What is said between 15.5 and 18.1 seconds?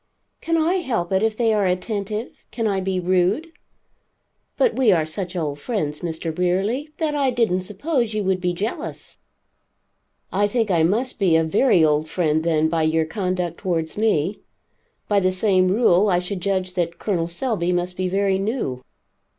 rule I should judge that Col. Selby must be